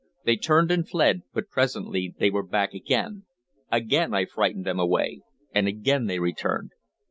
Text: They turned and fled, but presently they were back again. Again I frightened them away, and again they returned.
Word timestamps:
They 0.25 0.35
turned 0.35 0.71
and 0.71 0.89
fled, 0.89 1.21
but 1.31 1.51
presently 1.51 2.15
they 2.17 2.31
were 2.31 2.41
back 2.41 2.73
again. 2.73 3.25
Again 3.71 4.15
I 4.15 4.25
frightened 4.25 4.65
them 4.65 4.79
away, 4.79 5.21
and 5.53 5.67
again 5.67 6.07
they 6.07 6.17
returned. 6.17 6.71